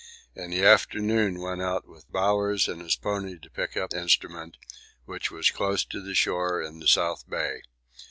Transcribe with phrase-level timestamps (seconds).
[0.33, 4.57] In the afternoon went out with Bowers and his pony to pick up instrument,
[5.05, 7.61] which was close to the shore in the South Bay.